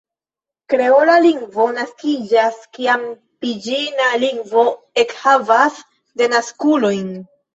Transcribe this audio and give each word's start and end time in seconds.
Kreola 0.71 1.17
lingvo 1.25 1.65
naskiĝas 1.73 2.57
kiam 2.77 3.03
piĝina 3.45 4.07
lingvo 4.25 4.63
ekhavas 5.05 5.77
denaskulojn. 6.23 7.07